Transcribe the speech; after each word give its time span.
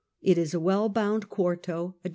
It 0.23 0.39
is 0.39 0.55
a 0.55 0.59
well 0.59 0.89
bound 0.89 1.29
quarto, 1.29 1.93
Ed. 2.03 2.09